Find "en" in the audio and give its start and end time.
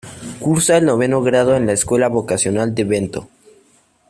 1.55-1.67